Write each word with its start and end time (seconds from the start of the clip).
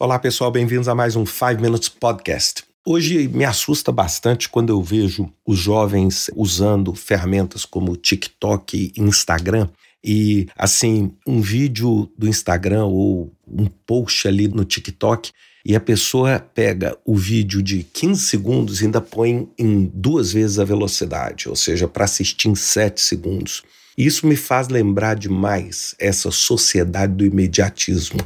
Olá, 0.00 0.16
pessoal, 0.16 0.48
bem-vindos 0.52 0.86
a 0.86 0.94
mais 0.94 1.16
um 1.16 1.26
5 1.26 1.60
Minutes 1.60 1.88
Podcast. 1.88 2.62
Hoje 2.86 3.26
me 3.26 3.44
assusta 3.44 3.90
bastante 3.90 4.48
quando 4.48 4.70
eu 4.70 4.80
vejo 4.80 5.28
os 5.44 5.58
jovens 5.58 6.30
usando 6.36 6.94
ferramentas 6.94 7.64
como 7.64 7.96
TikTok 7.96 8.92
e 8.96 9.00
Instagram 9.02 9.68
e 10.04 10.46
assim, 10.56 11.10
um 11.26 11.40
vídeo 11.40 12.08
do 12.16 12.28
Instagram 12.28 12.84
ou 12.84 13.32
um 13.44 13.66
post 13.66 14.28
ali 14.28 14.46
no 14.46 14.64
TikTok 14.64 15.32
e 15.66 15.74
a 15.74 15.80
pessoa 15.80 16.38
pega 16.38 16.96
o 17.04 17.16
vídeo 17.16 17.60
de 17.60 17.82
15 17.82 18.22
segundos 18.22 18.80
e 18.80 18.84
ainda 18.84 19.00
põe 19.00 19.48
em 19.58 19.90
duas 19.92 20.32
vezes 20.32 20.60
a 20.60 20.64
velocidade, 20.64 21.48
ou 21.48 21.56
seja, 21.56 21.88
para 21.88 22.04
assistir 22.04 22.48
em 22.48 22.54
7 22.54 23.00
segundos. 23.00 23.64
Isso 23.98 24.28
me 24.28 24.36
faz 24.36 24.68
lembrar 24.68 25.16
demais 25.16 25.96
essa 25.98 26.30
sociedade 26.30 27.14
do 27.14 27.26
imediatismo. 27.26 28.20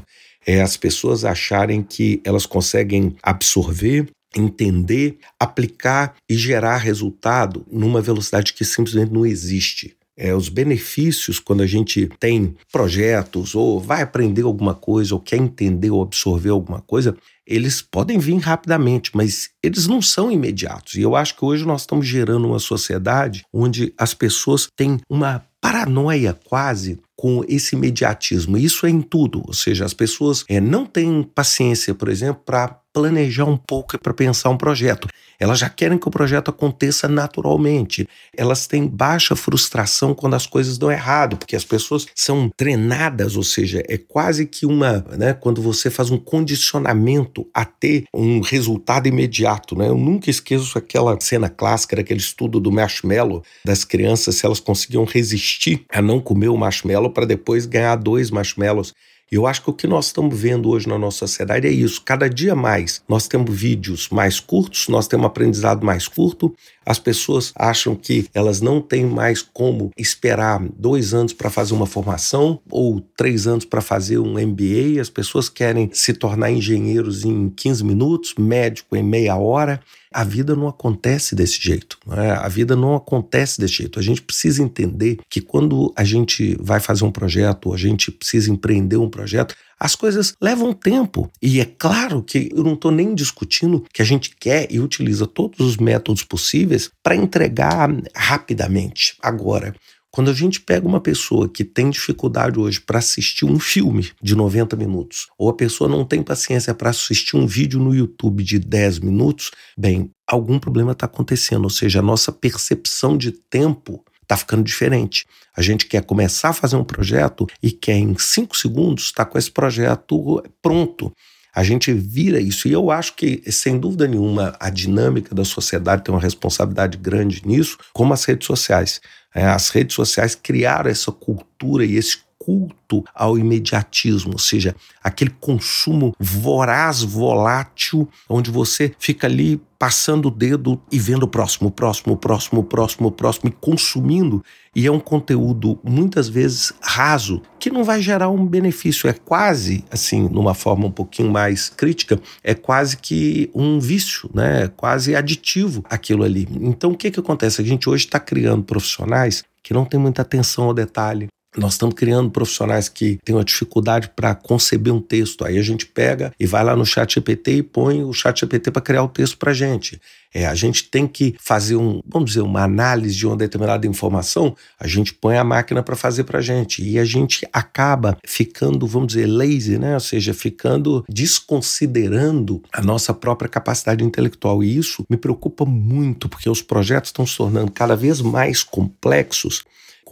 É 0.47 0.61
as 0.61 0.77
pessoas 0.77 1.25
acharem 1.25 1.83
que 1.83 2.21
elas 2.25 2.47
conseguem 2.47 3.17
absorver, 3.23 4.09
entender, 4.37 5.19
aplicar 5.39 6.15
e 6.29 6.35
gerar 6.35 6.79
resultado 6.79 7.67
numa 7.71 8.01
velocidade 8.01 8.53
que 8.53 8.65
simplesmente 8.65 9.13
não 9.13 9.27
existe. 9.27 9.97
É, 10.17 10.35
os 10.35 10.51
benefícios 10.51 11.39
quando 11.39 11.63
a 11.63 11.67
gente 11.67 12.07
tem 12.21 12.55
projetos 12.71 13.55
ou 13.55 13.81
vai 13.81 14.03
aprender 14.03 14.43
alguma 14.43 14.75
coisa 14.75 15.15
ou 15.15 15.21
quer 15.21 15.39
entender 15.39 15.91
ou 15.91 16.03
absorver 16.03 16.51
alguma 16.51 16.83
coisa, 16.83 17.17
eles 17.47 17.81
podem 17.81 18.19
vir 18.19 18.37
rapidamente, 18.37 19.11
mas 19.15 19.51
eles 19.63 19.87
não 19.87 20.03
são 20.03 20.31
imediatos. 20.31 20.95
E 20.95 21.03
eu 21.03 21.17
acho 21.17 21.37
que 21.37 21.45
hoje 21.45 21.67
nós 21.67 21.83
estamos 21.83 22.07
gerando 22.07 22.47
uma 22.47 22.59
sociedade 22.59 23.45
onde 23.53 23.93
as 23.97 24.13
pessoas 24.13 24.69
têm 24.77 25.01
uma 25.09 25.45
paranoia 25.61 26.39
quase 26.45 27.01
com 27.23 27.45
esse 27.47 27.77
imediatismo. 27.77 28.59
Isso 28.59 28.85
é 28.85 28.91
em 28.91 29.01
tudo, 29.01 29.45
ou 29.47 29.55
seja, 29.55 29.85
as 29.85 29.95
pessoas 29.95 30.45
é, 30.49 30.61
não 30.61 30.85
têm 30.85 31.23
paciência, 31.23 31.95
por 31.95 32.09
exemplo, 32.09 32.43
para 32.45 32.82
planejar 32.93 33.45
um 33.45 33.57
pouco 33.57 33.97
e 33.97 33.99
para 33.99 34.13
pensar 34.13 34.51
um 34.51 34.57
projeto. 34.57 35.09
Elas 35.43 35.59
já 35.59 35.69
querem 35.69 35.99
que 35.99 36.07
o 36.07 36.11
projeto 36.11 36.51
aconteça 36.51 37.09
naturalmente. 37.09 38.09
Elas 38.37 38.69
têm 38.69 38.87
baixa 38.87 39.35
frustração 39.35 40.15
quando 40.15 40.35
as 40.35 40.47
coisas 40.47 40.79
dão 40.79 40.91
errado, 40.91 41.37
porque 41.37 41.57
as 41.57 41.65
pessoas 41.65 42.07
são 42.15 42.49
treinadas, 42.57 43.37
ou 43.37 43.43
seja, 43.43 43.83
é 43.89 43.99
quase 43.99 44.47
que 44.47 44.65
uma, 44.65 45.05
né, 45.19 45.35
quando 45.35 45.61
você 45.61 45.91
faz 45.91 46.11
um 46.11 46.19
condicionamento 46.19 47.45
a 47.53 47.65
ter 47.65 48.05
um 48.15 48.41
resultado 48.41 49.09
imediato, 49.09 49.77
né? 49.77 49.89
Eu 49.89 49.97
nunca 49.97 50.31
esqueço 50.31 50.79
aquela 50.79 51.19
cena 51.21 51.49
clássica 51.49 51.97
daquele 51.97 52.21
estudo 52.21 52.61
do 52.61 52.71
marshmallow 52.71 53.43
das 53.65 53.85
crianças 53.85 54.37
se 54.37 54.47
elas 54.47 54.61
conseguiam 54.61 55.05
resistir 55.05 55.85
a 55.91 56.01
não 56.01 56.21
comer 56.21 56.49
o 56.49 56.57
marshmallow 56.57 57.11
para 57.11 57.27
depois 57.27 57.67
ganhar 57.67 57.97
dois 57.97 58.31
marshmallows 58.31 58.95
eu 59.33 59.47
acho 59.47 59.63
que 59.63 59.71
o 59.71 59.73
que 59.73 59.87
nós 59.87 60.07
estamos 60.07 60.39
vendo 60.39 60.69
hoje 60.69 60.87
na 60.87 60.99
nossa 60.99 61.21
sociedade 61.21 61.67
é 61.67 61.71
isso. 61.71 62.03
Cada 62.05 62.29
dia 62.29 62.55
mais 62.55 63.03
nós 63.09 63.27
temos 63.27 63.59
vídeos 63.59 64.11
mais 64.11 64.39
curtos, 64.39 64.89
nós 64.89 65.09
temos 65.09 65.25
aprendizado 65.25 65.87
mais 65.87 66.07
curto. 66.07 66.55
As 66.85 66.99
pessoas 66.99 67.53
acham 67.57 67.95
que 67.95 68.27
elas 68.35 68.61
não 68.61 68.81
têm 68.81 69.05
mais 69.05 69.43
como 69.43 69.91
esperar 69.97 70.61
dois 70.77 71.15
anos 71.15 71.33
para 71.33 71.51
fazer 71.51 71.75
uma 71.75 71.87
formação 71.87 72.61
ou 72.71 73.01
três 73.17 73.47
anos 73.47 73.65
para 73.65 73.81
fazer 73.81 74.19
um 74.19 74.35
MBA. 74.35 75.01
As 75.01 75.09
pessoas 75.09 75.49
querem 75.49 75.91
se 75.93 76.13
tornar 76.13 76.51
engenheiros 76.51 77.25
em 77.25 77.49
15 77.49 77.85
minutos, 77.85 78.35
médico 78.39 78.97
em 78.97 79.03
meia 79.03 79.37
hora. 79.37 79.81
A 80.13 80.25
vida 80.25 80.55
não 80.55 80.69
acontece 80.69 81.35
desse 81.35 81.59
jeito. 81.61 81.99
Né? 82.07 82.33
A 82.33 82.49
vida 82.49 82.77
não 82.77 82.95
acontece 82.95 83.59
desse 83.59 83.75
jeito. 83.75 83.99
A 83.99 84.03
gente 84.03 84.21
precisa 84.21 84.63
entender 84.63 85.19
que 85.29 85.41
quando 85.41 85.93
a 85.97 86.05
gente 86.05 86.57
vai 86.61 86.81
fazer 86.81 87.05
um 87.05 87.11
projeto, 87.11 87.73
a 87.73 87.79
gente 87.79 88.11
precisa 88.11 88.51
empreender 88.51 88.99
um 88.99 89.09
projeto, 89.09 89.55
as 89.83 89.97
coisas 89.97 90.33
levam 90.41 90.73
tempo. 90.73 91.29
E 91.43 91.61
é 91.61 91.65
claro 91.65 92.23
que 92.23 92.49
eu 92.55 92.63
não 92.63 92.75
estou 92.75 92.93
nem 92.93 93.17
discutindo 93.17 93.85
que 93.93 94.01
a 94.01 94.05
gente 94.05 94.31
quer 94.39 94.71
e 94.71 94.79
utiliza 94.79 95.27
todos 95.27 95.59
os 95.59 95.77
métodos 95.77 96.23
possíveis 96.23 96.89
para 97.03 97.17
entregar 97.17 97.91
rapidamente. 98.15 99.17
Agora, 99.21 99.75
quando 100.09 100.31
a 100.31 100.35
gente 100.35 100.61
pega 100.61 100.87
uma 100.87 101.01
pessoa 101.01 101.49
que 101.49 101.65
tem 101.65 101.91
dificuldade 101.91 102.61
hoje 102.61 102.81
para 102.81 103.01
assistir 103.01 103.45
um 103.45 103.59
filme 103.59 104.13
de 104.23 104.37
90 104.37 104.77
minutos, 104.77 105.27
ou 105.37 105.49
a 105.49 105.55
pessoa 105.55 105.91
não 105.91 106.05
tem 106.05 106.23
paciência 106.23 106.73
para 106.73 106.91
assistir 106.91 107.37
um 107.37 107.45
vídeo 107.47 107.81
no 107.81 107.93
YouTube 107.93 108.45
de 108.45 108.61
10 108.61 109.01
minutos, 109.01 109.51
bem, 109.77 110.11
algum 110.29 110.61
problema 110.61 110.93
está 110.93 111.07
acontecendo, 111.07 111.65
ou 111.65 111.71
seja, 111.71 111.99
a 111.99 112.03
nossa 112.03 112.31
percepção 112.31 113.17
de 113.17 113.33
tempo 113.33 114.05
está 114.33 114.37
ficando 114.37 114.63
diferente. 114.63 115.27
A 115.55 115.61
gente 115.61 115.87
quer 115.87 116.03
começar 116.03 116.49
a 116.49 116.55
fazer 116.55 116.77
um 116.77 116.85
projeto 116.85 117.47
e 117.63 117.71
quer 117.71 117.97
em 117.97 118.17
cinco 118.19 118.57
segundos 118.57 119.05
estar 119.05 119.25
tá 119.25 119.31
com 119.31 119.39
esse 119.39 119.51
projeto 119.51 120.43
pronto. 120.63 121.13
A 121.55 121.63
gente 121.63 121.93
vira 121.93 122.41
isso. 122.41 122.67
E 122.67 122.73
eu 122.73 122.91
acho 122.91 123.15
que, 123.15 123.43
sem 123.53 123.79
dúvida 123.79 124.09
nenhuma, 124.09 124.57
a 124.59 124.71
dinâmica 124.71 125.35
da 125.35 125.45
sociedade 125.45 126.03
tem 126.03 126.15
uma 126.15 126.21
responsabilidade 126.21 126.97
grande 126.97 127.47
nisso, 127.47 127.77
como 127.93 128.15
as 128.15 128.25
redes 128.25 128.47
sociais. 128.47 129.03
É, 129.35 129.45
as 129.45 129.69
redes 129.69 129.95
sociais 129.95 130.35
criaram 130.35 130.91
essa 130.91 131.13
cultura 131.13 131.85
e 131.85 131.97
esse 131.97 132.19
culto 132.45 133.05
ao 133.15 133.39
imediatismo, 133.39 134.33
ou 134.33 134.39
seja, 134.39 134.75
aquele 135.03 135.31
consumo 135.31 136.13
voraz, 136.19 137.03
volátil, 137.03 138.09
onde 138.29 138.51
você 138.51 138.93
fica 138.99 139.29
ali 139.29 139.61
passando 139.79 140.27
o 140.27 140.31
dedo 140.31 140.81
e 140.91 140.99
vendo 140.99 141.25
o 141.25 141.29
próximo, 141.29 141.69
o 141.69 141.73
próximo, 141.73 142.15
o 142.15 142.17
próximo, 142.17 142.61
o 142.61 142.65
próximo, 142.65 143.09
o 143.09 143.13
próximo 143.13 143.49
e 143.49 143.53
consumindo. 143.53 144.45
E 144.75 144.87
é 144.87 144.93
um 144.93 145.01
conteúdo 145.01 145.79
muitas 145.83 146.29
vezes 146.29 146.73
raso, 146.81 147.43
que 147.59 147.71
não 147.71 147.85
vai 147.85 148.01
gerar 148.01 148.29
um 148.29 148.47
benefício. 148.47 149.09
É 149.09 149.13
quase, 149.13 149.85
assim, 149.91 150.29
numa 150.29 150.55
forma 150.55 150.87
um 150.87 150.91
pouquinho 150.91 151.31
mais 151.31 151.69
crítica, 151.69 152.21
é 152.43 152.55
quase 152.55 152.97
que 152.97 153.51
um 153.55 153.81
vício, 153.81 154.31
né? 154.33 154.65
É 154.65 154.69
quase 154.69 155.17
aditivo 155.17 155.85
aquilo 155.91 156.23
ali. 156.23 156.49
Então 156.61 156.93
o 156.93 156.97
que, 156.97 157.11
que 157.11 157.21
acontece? 157.21 157.61
A 157.61 157.65
gente 157.65 157.89
hoje 157.89 158.05
está 158.05 158.21
criando 158.21 158.63
profissionais 158.63 159.45
que 159.63 159.75
não 159.75 159.85
têm 159.85 159.99
muita 159.99 160.23
atenção 160.23 160.65
ao 160.65 160.75
detalhe, 160.75 161.29
nós 161.57 161.75
estamos 161.75 161.95
criando 161.95 162.31
profissionais 162.31 162.89
que 162.89 163.19
têm 163.25 163.35
uma 163.35 163.45
dificuldade 163.45 164.11
para 164.17 164.35
conceber 164.35 164.93
um 164.93 165.01
texto. 165.01 165.45
Aí 165.45 165.59
a 165.59 165.63
gente 165.63 165.87
pega 165.87 166.33
e 166.41 166.47
vai 166.47 166.65
lá 166.65 166.75
no 166.75 166.87
chat 166.87 167.15
GPT 167.15 167.57
e 167.57 167.63
põe 167.63 168.03
o 168.03 168.13
chat 168.13 168.41
GPT 168.41 168.71
para 168.71 168.81
criar 168.81 169.03
o 169.03 169.09
texto 169.09 169.37
para 169.37 169.51
a 169.51 169.55
gente. 169.55 170.01
É, 170.35 170.47
a 170.47 170.55
gente 170.55 170.85
tem 170.85 171.07
que 171.07 171.35
fazer 171.39 171.77
um, 171.77 172.01
vamos 172.07 172.31
dizer, 172.31 172.41
uma 172.41 172.63
análise 172.63 173.15
de 173.15 173.27
uma 173.27 173.37
determinada 173.37 173.87
informação, 173.87 174.57
a 174.81 174.87
gente 174.87 175.13
põe 175.13 175.37
a 175.37 175.45
máquina 175.45 175.83
para 175.83 175.95
fazer 175.95 176.25
para 176.25 176.39
a 176.39 176.43
gente. 176.43 176.83
E 176.83 176.99
a 176.99 177.05
gente 177.05 177.47
acaba 177.53 178.17
ficando, 178.25 178.87
vamos 178.87 179.09
dizer, 179.09 179.27
lazy, 179.27 179.79
né? 179.79 179.93
Ou 179.93 180.01
seja, 180.01 180.33
ficando 180.33 181.05
desconsiderando 181.07 182.63
a 182.73 182.81
nossa 182.81 183.13
própria 183.13 183.49
capacidade 183.49 184.03
intelectual. 184.03 184.65
E 184.65 184.75
isso 184.75 185.05
me 185.09 185.19
preocupa 185.19 185.67
muito, 185.67 186.31
porque 186.31 186.49
os 186.49 186.63
projetos 186.63 187.11
estão 187.11 187.27
se 187.27 187.37
tornando 187.37 187.71
cada 187.71 187.95
vez 187.95 188.23
mais 188.23 188.63
complexos 188.63 189.63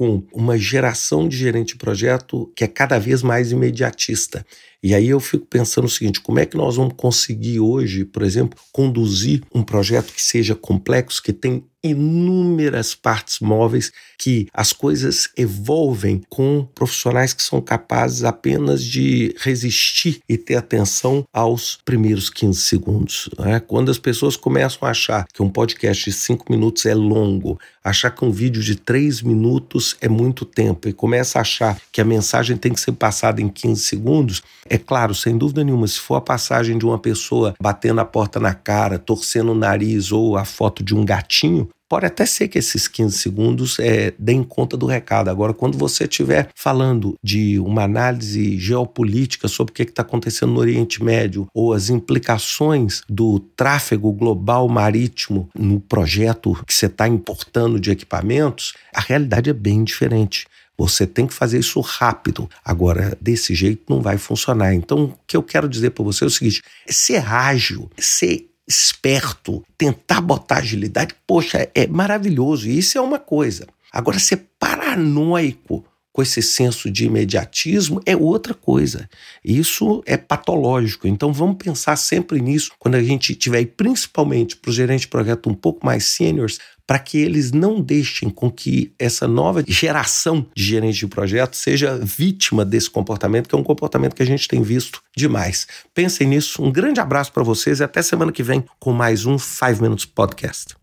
com 0.01 0.23
uma 0.33 0.57
geração 0.57 1.29
de 1.29 1.37
gerente 1.37 1.75
de 1.75 1.77
projeto 1.77 2.51
que 2.57 2.65
é 2.65 2.67
cada 2.67 2.99
vez 2.99 3.23
mais 3.23 3.53
imediatista. 3.53 4.47
E 4.83 4.95
aí 4.95 5.11
eu 5.11 5.21
fico 5.21 5.45
pensando 5.45 5.85
o 5.85 5.91
seguinte: 5.91 6.23
como 6.23 6.39
é 6.39 6.47
que 6.47 6.57
nós 6.57 6.77
vamos 6.77 6.95
conseguir 6.97 7.61
hoje, 7.61 8.07
por 8.07 8.23
exemplo, 8.23 8.59
conduzir 8.73 9.43
um 9.55 9.63
projeto 9.63 10.11
que 10.11 10.23
seja 10.23 10.55
complexo, 10.55 11.23
que 11.23 11.35
tem 11.35 11.67
inúmeras 11.83 12.95
partes 12.95 13.41
móveis, 13.41 13.91
que 14.19 14.47
as 14.53 14.73
coisas 14.73 15.31
evolvem 15.37 16.21
com 16.29 16.69
profissionais 16.75 17.33
que 17.33 17.43
são 17.43 17.61
capazes 17.61 18.23
apenas 18.23 18.85
de 18.85 19.35
resistir 19.39 20.21
e 20.29 20.37
ter 20.37 20.57
atenção 20.57 21.25
aos 21.33 21.79
primeiros 21.85 22.29
15 22.29 22.61
segundos. 22.61 23.31
Né? 23.39 23.61
Quando 23.61 23.91
as 23.91 23.99
pessoas 23.99 24.37
começam 24.37 24.87
a 24.87 24.91
achar 24.91 25.27
que 25.33 25.43
um 25.43 25.49
podcast 25.49 26.05
de 26.05 26.13
5 26.15 26.53
minutos 26.53 26.85
é 26.85 26.95
longo, 26.95 27.59
achar 27.83 28.11
que 28.11 28.25
um 28.25 28.31
vídeo 28.31 28.63
de 28.63 28.77
3 28.77 29.23
minutos 29.23 29.97
é 30.01 30.09
muito 30.09 30.45
tempo 30.45 30.89
e 30.89 30.93
começa 30.93 31.39
a 31.39 31.43
achar 31.43 31.81
que 31.91 32.01
a 32.01 32.05
mensagem 32.05 32.57
tem 32.57 32.73
que 32.73 32.81
ser 32.81 32.93
passada 32.93 33.41
em 33.41 33.49
15 33.49 33.83
segundos, 33.83 34.43
é 34.69 34.77
claro, 34.77 35.15
sem 35.15 35.37
dúvida 35.37 35.65
nenhuma, 35.65 35.89
se 35.89 35.99
for 35.99 36.17
a 36.17 36.21
passagem 36.21 36.77
de 36.77 36.85
uma 36.85 36.99
pessoa 36.99 37.55
batendo 37.61 38.01
a 38.01 38.05
porta 38.05 38.39
na 38.39 38.53
cara, 38.53 38.99
torcendo 38.99 39.53
o 39.53 39.55
nariz 39.55 40.13
ou 40.13 40.37
a 40.37 40.45
foto 40.45 40.85
de 40.85 40.95
um 40.95 41.05
gatinho, 41.05 41.70
Pode 41.91 42.07
até 42.07 42.25
ser 42.25 42.47
que 42.47 42.57
esses 42.57 42.87
15 42.87 43.19
segundos 43.19 43.81
é, 43.81 44.15
deem 44.17 44.45
conta 44.45 44.77
do 44.77 44.87
recado. 44.87 45.29
Agora, 45.29 45.53
quando 45.53 45.77
você 45.77 46.05
estiver 46.05 46.49
falando 46.55 47.17
de 47.21 47.59
uma 47.59 47.83
análise 47.83 48.57
geopolítica 48.61 49.49
sobre 49.49 49.73
o 49.73 49.75
que 49.75 49.83
está 49.83 50.03
acontecendo 50.03 50.53
no 50.53 50.61
Oriente 50.61 51.03
Médio 51.03 51.49
ou 51.53 51.73
as 51.73 51.91
implicações 51.91 53.03
do 53.09 53.41
tráfego 53.41 54.13
global 54.13 54.69
marítimo 54.69 55.51
no 55.53 55.81
projeto 55.81 56.57
que 56.65 56.73
você 56.73 56.87
está 56.87 57.09
importando 57.09 57.81
de 57.81 57.91
equipamentos, 57.91 58.75
a 58.95 59.01
realidade 59.01 59.51
é 59.51 59.53
bem 59.53 59.83
diferente. 59.83 60.47
Você 60.79 61.09
tem 61.09 61.27
que 61.27 61.35
fazer 61.35 61.59
isso 61.59 61.81
rápido. 61.81 62.49
Agora, 62.65 63.19
desse 63.21 63.53
jeito 63.53 63.83
não 63.89 64.01
vai 64.01 64.17
funcionar. 64.17 64.73
Então, 64.75 65.07
o 65.07 65.15
que 65.27 65.37
eu 65.37 65.43
quero 65.43 65.69
dizer 65.69 65.91
para 65.91 66.05
você 66.05 66.23
é 66.23 66.27
o 66.29 66.31
seguinte: 66.31 66.63
é 66.87 66.93
ser 66.93 67.27
ágil, 67.27 67.91
ser 67.99 68.50
esperto, 68.71 69.65
tentar 69.77 70.21
botar 70.21 70.59
agilidade, 70.59 71.15
poxa, 71.27 71.69
é 71.75 71.87
maravilhoso. 71.87 72.69
Isso 72.69 72.97
é 72.97 73.01
uma 73.01 73.19
coisa. 73.19 73.67
Agora, 73.93 74.19
ser 74.19 74.47
paranoico 74.59 75.85
com 76.13 76.23
esse 76.23 76.43
senso 76.43 76.91
de 76.91 77.05
imediatismo 77.05 78.01
é 78.05 78.17
outra 78.17 78.55
coisa. 78.55 79.09
Isso 79.45 80.03
é 80.07 80.17
patológico. 80.17 81.07
Então 81.07 81.33
vamos 81.33 81.57
pensar 81.57 81.97
sempre 81.97 82.41
nisso 82.41 82.73
quando 82.79 82.97
a 82.97 83.03
gente 83.03 83.35
tiver, 83.35 83.65
principalmente 83.65 84.57
para 84.57 84.71
os 84.71 84.75
gerentes 84.75 85.03
de 85.03 85.09
projeto 85.09 85.49
um 85.49 85.55
pouco 85.55 85.85
mais 85.87 86.05
seniors, 86.05 86.59
para 86.87 86.99
que 86.99 87.19
eles 87.19 87.53
não 87.53 87.81
deixem 87.81 88.29
com 88.29 88.51
que 88.51 88.93
essa 88.99 89.29
nova 89.29 89.63
geração 89.65 90.45
de 90.57 90.65
gerentes 90.65 90.97
de 90.97 91.07
projeto 91.07 91.55
seja 91.55 91.97
vítima 91.97 92.65
desse 92.65 92.91
comportamento, 92.91 93.49
que 93.49 93.55
é 93.55 93.59
um 93.59 93.63
comportamento 93.63 94.17
que 94.17 94.23
a 94.25 94.27
gente 94.27 94.49
tem 94.49 94.61
visto 94.61 95.01
demais. 95.17 95.69
Pensem 95.95 96.27
nisso. 96.27 96.61
Um 96.61 96.73
grande 96.73 96.99
abraço 96.99 97.33
para 97.33 97.45
vocês 97.45 97.79
e 97.79 97.85
até 97.85 98.03
semana 98.03 98.33
que 98.33 98.43
vem 98.43 98.65
com 98.81 98.93
mais 98.93 99.25
um 99.25 99.39
5 99.39 99.81
Minutes 99.81 100.05
Podcast. 100.05 100.80